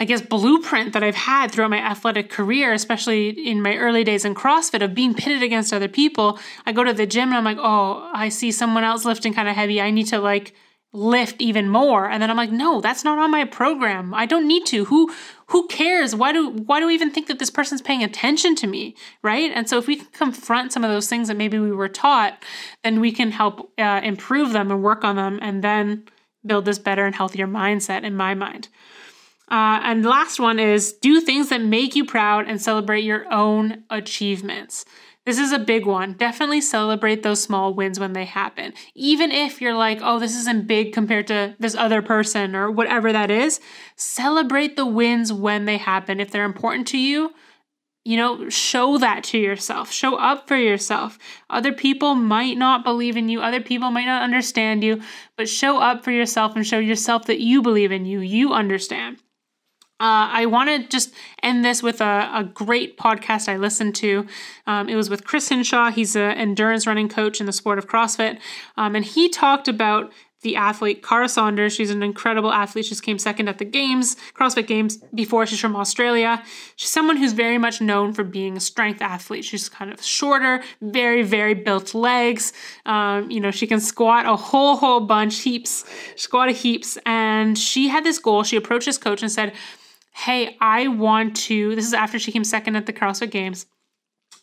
I 0.00 0.04
guess 0.04 0.22
blueprint 0.22 0.94
that 0.94 1.04
I've 1.04 1.14
had 1.14 1.52
throughout 1.52 1.68
my 1.68 1.78
athletic 1.78 2.30
career, 2.30 2.72
especially 2.72 3.28
in 3.28 3.60
my 3.60 3.76
early 3.76 4.02
days 4.02 4.24
in 4.24 4.34
CrossFit 4.34 4.82
of 4.82 4.94
being 4.94 5.12
pitted 5.12 5.42
against 5.42 5.74
other 5.74 5.88
people. 5.88 6.38
I 6.64 6.72
go 6.72 6.82
to 6.82 6.94
the 6.94 7.06
gym 7.06 7.28
and 7.28 7.36
I'm 7.36 7.44
like, 7.44 7.58
"Oh, 7.60 8.08
I 8.14 8.30
see 8.30 8.50
someone 8.50 8.82
else 8.82 9.04
lifting 9.04 9.34
kind 9.34 9.46
of 9.46 9.54
heavy. 9.54 9.78
I 9.78 9.90
need 9.90 10.06
to 10.06 10.18
like 10.18 10.54
lift 10.92 11.40
even 11.40 11.68
more. 11.68 12.08
And 12.08 12.20
then 12.20 12.30
i'm 12.30 12.36
like 12.36 12.50
no 12.50 12.80
that's 12.80 13.04
not 13.04 13.18
on 13.18 13.30
my 13.30 13.44
program. 13.44 14.12
I 14.14 14.26
don't 14.26 14.48
need 14.48 14.66
to. 14.66 14.86
Who 14.86 15.12
who 15.46 15.66
cares? 15.68 16.14
Why 16.14 16.32
do 16.32 16.50
why 16.50 16.80
do 16.80 16.86
we 16.86 16.94
even 16.94 17.10
think 17.10 17.28
that 17.28 17.38
this 17.38 17.50
person's 17.50 17.82
paying 17.82 18.02
attention 18.02 18.54
to 18.56 18.66
me? 18.66 18.96
Right? 19.22 19.52
And 19.54 19.68
so 19.68 19.78
if 19.78 19.86
we 19.86 19.96
can 19.96 20.06
confront 20.12 20.72
some 20.72 20.84
of 20.84 20.90
those 20.90 21.08
things 21.08 21.28
that 21.28 21.36
maybe 21.36 21.58
we 21.58 21.72
were 21.72 21.88
taught 21.88 22.42
then 22.82 23.00
we 23.00 23.12
can 23.12 23.30
help 23.30 23.72
uh, 23.78 24.00
improve 24.02 24.52
them 24.52 24.70
and 24.70 24.82
work 24.82 25.04
on 25.04 25.16
them 25.16 25.38
and 25.42 25.62
then 25.62 26.04
build 26.44 26.64
this 26.64 26.78
better 26.78 27.04
and 27.06 27.14
healthier 27.14 27.46
mindset 27.46 28.02
in 28.02 28.16
my 28.16 28.34
mind. 28.34 28.68
Uh, 29.50 29.80
and 29.82 30.04
last 30.04 30.38
one 30.38 30.60
is 30.60 30.92
do 30.92 31.20
things 31.20 31.48
that 31.48 31.60
make 31.60 31.96
you 31.96 32.04
proud 32.04 32.48
and 32.48 32.62
celebrate 32.62 33.02
your 33.02 33.30
own 33.32 33.82
achievements 33.90 34.84
this 35.26 35.38
is 35.38 35.52
a 35.52 35.58
big 35.58 35.86
one. 35.86 36.14
Definitely 36.14 36.62
celebrate 36.62 37.22
those 37.22 37.42
small 37.42 37.74
wins 37.74 38.00
when 38.00 38.14
they 38.14 38.24
happen. 38.24 38.72
Even 38.94 39.30
if 39.30 39.60
you're 39.60 39.74
like, 39.74 40.00
oh, 40.02 40.18
this 40.18 40.34
isn't 40.34 40.66
big 40.66 40.92
compared 40.92 41.26
to 41.26 41.54
this 41.58 41.74
other 41.74 42.00
person 42.00 42.56
or 42.56 42.70
whatever 42.70 43.12
that 43.12 43.30
is, 43.30 43.60
celebrate 43.96 44.76
the 44.76 44.86
wins 44.86 45.32
when 45.32 45.66
they 45.66 45.76
happen. 45.76 46.20
If 46.20 46.30
they're 46.30 46.44
important 46.44 46.88
to 46.88 46.98
you, 46.98 47.32
you 48.04 48.16
know, 48.16 48.48
show 48.48 48.96
that 48.96 49.24
to 49.24 49.38
yourself. 49.38 49.92
Show 49.92 50.16
up 50.16 50.48
for 50.48 50.56
yourself. 50.56 51.18
Other 51.50 51.72
people 51.72 52.14
might 52.14 52.56
not 52.56 52.82
believe 52.82 53.16
in 53.16 53.28
you, 53.28 53.42
other 53.42 53.60
people 53.60 53.90
might 53.90 54.06
not 54.06 54.22
understand 54.22 54.82
you, 54.82 55.02
but 55.36 55.48
show 55.48 55.78
up 55.78 56.02
for 56.02 56.10
yourself 56.10 56.56
and 56.56 56.66
show 56.66 56.78
yourself 56.78 57.26
that 57.26 57.40
you 57.40 57.60
believe 57.60 57.92
in 57.92 58.06
you. 58.06 58.20
You 58.20 58.52
understand. 58.54 59.18
Uh, 60.00 60.32
I 60.32 60.46
want 60.46 60.70
to 60.70 60.88
just 60.88 61.12
end 61.42 61.62
this 61.62 61.82
with 61.82 62.00
a, 62.00 62.30
a, 62.32 62.44
great 62.44 62.96
podcast 62.96 63.50
I 63.50 63.58
listened 63.58 63.94
to. 63.96 64.26
Um, 64.66 64.88
it 64.88 64.96
was 64.96 65.10
with 65.10 65.24
Chris 65.24 65.50
Hinshaw. 65.50 65.90
He's 65.90 66.16
an 66.16 66.32
endurance 66.32 66.86
running 66.86 67.10
coach 67.10 67.38
in 67.38 67.44
the 67.44 67.52
sport 67.52 67.78
of 67.78 67.86
CrossFit. 67.86 68.38
Um, 68.78 68.96
and 68.96 69.04
he 69.04 69.28
talked 69.28 69.68
about 69.68 70.10
the 70.42 70.56
athlete 70.56 71.06
Kara 71.06 71.28
Saunders. 71.28 71.74
She's 71.74 71.90
an 71.90 72.02
incredible 72.02 72.52
athlete. 72.52 72.86
She 72.86 72.90
just 72.90 73.02
came 73.02 73.18
second 73.18 73.48
at 73.48 73.58
the 73.58 73.64
games, 73.64 74.16
CrossFit 74.34 74.66
Games, 74.66 74.96
before. 75.14 75.46
She's 75.46 75.60
from 75.60 75.76
Australia. 75.76 76.42
She's 76.76 76.90
someone 76.90 77.16
who's 77.16 77.32
very 77.32 77.58
much 77.58 77.80
known 77.80 78.14
for 78.14 78.24
being 78.24 78.56
a 78.56 78.60
strength 78.60 79.02
athlete. 79.02 79.44
She's 79.44 79.68
kind 79.68 79.92
of 79.92 80.02
shorter, 80.02 80.62
very, 80.80 81.22
very 81.22 81.54
built 81.54 81.94
legs. 81.94 82.52
Um, 82.86 83.30
you 83.30 83.40
know, 83.40 83.50
she 83.50 83.66
can 83.66 83.80
squat 83.80 84.26
a 84.26 84.36
whole, 84.36 84.76
whole 84.76 85.00
bunch, 85.00 85.40
heaps, 85.40 85.84
squat 86.16 86.48
a 86.48 86.52
heaps. 86.52 86.96
And 87.04 87.58
she 87.58 87.88
had 87.88 88.04
this 88.04 88.18
goal. 88.18 88.42
She 88.42 88.56
approached 88.56 88.86
this 88.86 88.98
coach 88.98 89.22
and 89.22 89.30
said, 89.30 89.52
hey, 90.20 90.56
I 90.60 90.88
want 90.88 91.34
to, 91.36 91.74
this 91.74 91.86
is 91.86 91.94
after 91.94 92.18
she 92.18 92.30
came 92.30 92.44
second 92.44 92.76
at 92.76 92.84
the 92.84 92.92
CrossFit 92.92 93.30
Games. 93.30 93.64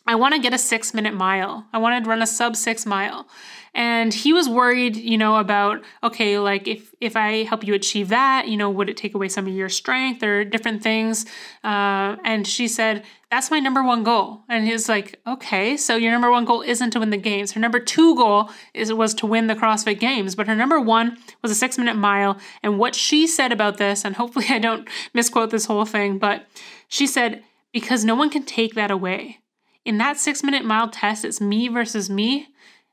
I 0.08 0.14
want 0.14 0.34
to 0.34 0.40
get 0.40 0.54
a 0.54 0.58
six 0.58 0.94
minute 0.94 1.12
mile. 1.12 1.66
I 1.70 1.76
want 1.76 2.02
to 2.02 2.08
run 2.08 2.22
a 2.22 2.26
sub 2.26 2.56
six 2.56 2.86
mile. 2.86 3.28
And 3.74 4.12
he 4.14 4.32
was 4.32 4.48
worried, 4.48 4.96
you 4.96 5.18
know, 5.18 5.36
about, 5.36 5.84
okay, 6.02 6.38
like 6.38 6.66
if, 6.66 6.94
if 6.98 7.14
I 7.14 7.42
help 7.44 7.62
you 7.62 7.74
achieve 7.74 8.08
that, 8.08 8.48
you 8.48 8.56
know, 8.56 8.70
would 8.70 8.88
it 8.88 8.96
take 8.96 9.14
away 9.14 9.28
some 9.28 9.46
of 9.46 9.52
your 9.52 9.68
strength 9.68 10.22
or 10.22 10.44
different 10.44 10.82
things? 10.82 11.26
Uh, 11.62 12.16
and 12.24 12.46
she 12.46 12.68
said, 12.68 13.04
that's 13.30 13.50
my 13.50 13.60
number 13.60 13.82
one 13.82 14.02
goal. 14.02 14.44
And 14.48 14.66
he's 14.66 14.88
like, 14.88 15.20
okay, 15.26 15.76
so 15.76 15.96
your 15.96 16.10
number 16.10 16.30
one 16.30 16.46
goal 16.46 16.62
isn't 16.62 16.90
to 16.92 17.00
win 17.00 17.10
the 17.10 17.18
games. 17.18 17.52
Her 17.52 17.60
number 17.60 17.78
two 17.78 18.16
goal 18.16 18.48
is 18.72 18.90
was 18.94 19.12
to 19.14 19.26
win 19.26 19.46
the 19.46 19.54
CrossFit 19.54 20.00
Games, 20.00 20.34
but 20.34 20.46
her 20.46 20.56
number 20.56 20.80
one 20.80 21.18
was 21.42 21.52
a 21.52 21.54
six 21.54 21.76
minute 21.76 21.96
mile. 21.96 22.38
And 22.62 22.78
what 22.78 22.94
she 22.94 23.26
said 23.26 23.52
about 23.52 23.76
this, 23.76 24.06
and 24.06 24.16
hopefully 24.16 24.46
I 24.50 24.58
don't 24.58 24.88
misquote 25.12 25.50
this 25.50 25.66
whole 25.66 25.84
thing, 25.84 26.18
but 26.18 26.46
she 26.88 27.06
said, 27.06 27.44
because 27.74 28.06
no 28.06 28.14
one 28.14 28.30
can 28.30 28.44
take 28.44 28.74
that 28.74 28.90
away 28.90 29.40
in 29.88 29.96
that 29.96 30.18
six 30.18 30.44
minute 30.44 30.66
mile 30.66 30.90
test, 30.90 31.24
it's 31.24 31.40
me 31.40 31.66
versus 31.66 32.10
me. 32.10 32.48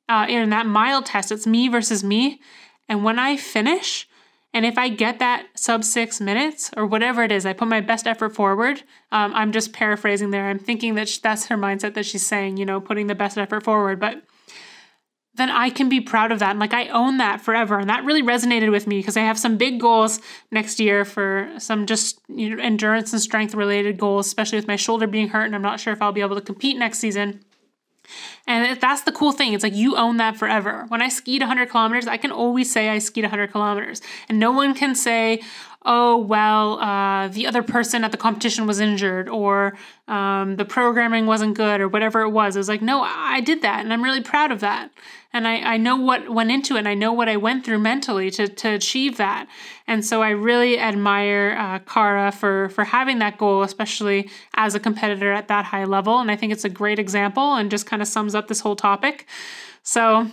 Uh, 0.07 0.25
in 0.29 0.49
that 0.51 0.65
mile 0.65 1.03
test, 1.03 1.29
it's 1.29 1.45
me 1.45 1.67
versus 1.67 2.05
me. 2.05 2.39
And 2.87 3.03
when 3.03 3.19
I 3.19 3.35
finish, 3.35 4.07
and 4.53 4.65
if 4.65 4.77
I 4.77 4.87
get 4.87 5.19
that 5.19 5.47
sub 5.55 5.83
six 5.83 6.21
minutes 6.21 6.71
or 6.77 6.85
whatever 6.85 7.21
it 7.21 7.33
is, 7.33 7.45
I 7.45 7.51
put 7.51 7.67
my 7.67 7.81
best 7.81 8.07
effort 8.07 8.33
forward. 8.33 8.83
Um, 9.11 9.33
I'm 9.35 9.51
just 9.51 9.73
paraphrasing 9.73 10.31
there. 10.31 10.47
I'm 10.47 10.57
thinking 10.57 10.95
that 10.95 11.19
that's 11.21 11.47
her 11.47 11.57
mindset 11.57 11.95
that 11.95 12.05
she's 12.05 12.25
saying, 12.25 12.55
you 12.55 12.65
know, 12.65 12.79
putting 12.79 13.07
the 13.07 13.15
best 13.15 13.37
effort 13.37 13.63
forward. 13.63 13.99
But 13.99 14.23
then 15.37 15.49
I 15.49 15.69
can 15.69 15.89
be 15.89 15.99
proud 15.99 16.31
of 16.31 16.39
that. 16.39 16.51
And 16.51 16.59
like 16.59 16.73
I 16.73 16.87
own 16.87 17.17
that 17.17 17.41
forever. 17.41 17.77
And 17.77 17.89
that 17.89 18.05
really 18.05 18.23
resonated 18.23 18.71
with 18.71 18.87
me 18.87 18.99
because 18.99 19.17
I 19.17 19.21
have 19.21 19.37
some 19.37 19.57
big 19.57 19.79
goals 19.79 20.19
next 20.51 20.79
year 20.79 21.03
for 21.05 21.49
some 21.57 21.85
just 21.85 22.19
you 22.27 22.55
know, 22.55 22.63
endurance 22.63 23.11
and 23.11 23.21
strength 23.21 23.53
related 23.53 23.97
goals, 23.97 24.27
especially 24.27 24.57
with 24.57 24.67
my 24.67 24.75
shoulder 24.75 25.07
being 25.07 25.29
hurt. 25.29 25.45
And 25.45 25.55
I'm 25.55 25.61
not 25.61 25.79
sure 25.79 25.93
if 25.93 26.01
I'll 26.01 26.11
be 26.11 26.21
able 26.21 26.35
to 26.35 26.41
compete 26.41 26.77
next 26.77 26.99
season. 26.99 27.41
And 28.47 28.79
that's 28.79 29.01
the 29.01 29.11
cool 29.11 29.31
thing. 29.31 29.53
It's 29.53 29.63
like 29.63 29.73
you 29.73 29.97
own 29.97 30.17
that 30.17 30.37
forever. 30.37 30.85
When 30.89 31.01
I 31.01 31.09
skied 31.09 31.41
100 31.41 31.69
kilometers, 31.69 32.07
I 32.07 32.17
can 32.17 32.31
always 32.31 32.71
say 32.71 32.89
I 32.89 32.99
skied 32.99 33.23
100 33.23 33.51
kilometers. 33.51 34.01
And 34.29 34.39
no 34.39 34.51
one 34.51 34.75
can 34.75 34.93
say, 34.93 35.41
oh, 35.85 36.17
well, 36.17 36.79
uh, 36.79 37.27
the 37.27 37.45
other 37.45 37.61
person 37.61 38.03
at 38.03 38.11
the 38.11 38.17
competition 38.17 38.65
was 38.65 38.79
injured 38.79 39.29
or 39.29 39.77
um, 40.07 40.55
the 40.55 40.65
programming 40.65 41.27
wasn't 41.27 41.55
good 41.55 41.79
or 41.79 41.87
whatever 41.87 42.21
it 42.21 42.29
was. 42.29 42.55
It 42.55 42.59
was 42.59 42.67
like, 42.67 42.81
no, 42.81 43.01
I 43.01 43.39
did 43.41 43.61
that 43.61 43.81
and 43.81 43.93
I'm 43.93 44.03
really 44.03 44.21
proud 44.21 44.51
of 44.51 44.61
that. 44.61 44.91
And 45.31 45.47
I, 45.47 45.57
I 45.73 45.77
know 45.77 45.97
what 45.97 46.29
went 46.29 46.49
into 46.49 46.75
it 46.75 46.79
and 46.79 46.87
I 46.87 46.93
know 46.93 47.13
what 47.13 47.29
I 47.29 47.37
went 47.37 47.65
through 47.65 47.79
mentally 47.79 48.31
to, 48.31 48.47
to 48.47 48.69
achieve 48.69 49.17
that. 49.17 49.47
And 49.85 50.03
so 50.03 50.21
I 50.21 50.29
really 50.29 50.79
admire 50.79 51.55
uh, 51.59 51.79
Kara 51.79 52.31
for, 52.31 52.69
for 52.69 52.83
having 52.83 53.19
that 53.19 53.37
goal, 53.37 53.61
especially 53.61 54.29
as 54.55 54.73
a 54.73 54.79
competitor 54.79 55.31
at 55.33 55.49
that 55.49 55.65
high 55.65 55.85
level. 55.85 56.19
And 56.19 56.31
I 56.31 56.35
think 56.35 56.51
it's 56.51 56.65
a 56.65 56.69
great 56.69 56.99
example 56.99 57.55
and 57.55 57.69
just 57.69 57.85
kind 57.85 58.01
of 58.01 58.07
sums 58.07 58.33
up 58.33 58.47
this 58.47 58.61
whole 58.61 58.75
topic. 58.75 59.27
So 59.83 60.31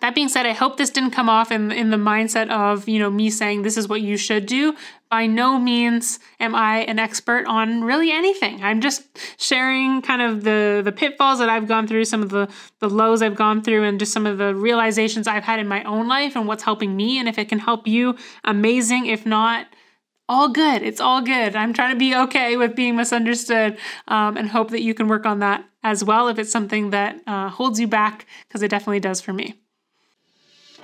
that 0.00 0.14
being 0.14 0.28
said, 0.28 0.46
I 0.46 0.52
hope 0.52 0.76
this 0.76 0.90
didn't 0.90 1.10
come 1.10 1.28
off 1.28 1.50
in 1.50 1.72
in 1.72 1.90
the 1.90 1.96
mindset 1.96 2.50
of, 2.50 2.88
you 2.88 2.98
know, 2.98 3.10
me 3.10 3.30
saying 3.30 3.62
this 3.62 3.76
is 3.76 3.88
what 3.88 4.00
you 4.00 4.16
should 4.16 4.46
do. 4.46 4.74
By 5.10 5.26
no 5.26 5.58
means 5.58 6.18
am 6.40 6.54
I 6.54 6.78
an 6.78 6.98
expert 6.98 7.46
on 7.46 7.84
really 7.84 8.10
anything. 8.10 8.62
I'm 8.64 8.80
just 8.80 9.02
sharing 9.38 10.02
kind 10.02 10.20
of 10.20 10.42
the 10.42 10.82
the 10.84 10.92
pitfalls 10.92 11.38
that 11.38 11.48
I've 11.48 11.68
gone 11.68 11.86
through, 11.86 12.04
some 12.06 12.22
of 12.22 12.30
the 12.30 12.48
the 12.80 12.90
lows 12.90 13.22
I've 13.22 13.36
gone 13.36 13.62
through 13.62 13.84
and 13.84 13.98
just 13.98 14.12
some 14.12 14.26
of 14.26 14.38
the 14.38 14.54
realizations 14.54 15.26
I've 15.26 15.44
had 15.44 15.60
in 15.60 15.68
my 15.68 15.84
own 15.84 16.08
life 16.08 16.36
and 16.36 16.46
what's 16.48 16.64
helping 16.64 16.96
me 16.96 17.18
and 17.18 17.28
if 17.28 17.38
it 17.38 17.48
can 17.48 17.60
help 17.60 17.86
you, 17.86 18.16
amazing. 18.44 19.06
If 19.06 19.24
not, 19.24 19.66
all 20.28 20.48
good. 20.48 20.82
It's 20.82 21.00
all 21.00 21.22
good. 21.22 21.54
I'm 21.54 21.72
trying 21.72 21.94
to 21.94 21.98
be 21.98 22.14
okay 22.14 22.56
with 22.56 22.74
being 22.74 22.96
misunderstood 22.96 23.78
um, 24.08 24.36
and 24.36 24.48
hope 24.48 24.70
that 24.70 24.82
you 24.82 24.92
can 24.92 25.08
work 25.08 25.24
on 25.24 25.38
that 25.38 25.64
as 25.82 26.02
well 26.02 26.28
if 26.28 26.38
it's 26.38 26.50
something 26.50 26.90
that 26.90 27.20
uh, 27.26 27.48
holds 27.48 27.78
you 27.78 27.86
back, 27.86 28.26
because 28.48 28.62
it 28.62 28.68
definitely 28.68 29.00
does 29.00 29.20
for 29.20 29.32
me. 29.32 29.54